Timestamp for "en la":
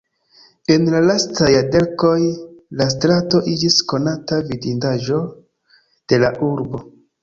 0.75-1.01